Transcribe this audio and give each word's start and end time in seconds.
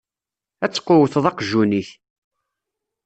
Ad 0.63 0.71
tqewwteḍ 0.71 1.25
aqjun-ik. 1.31 1.89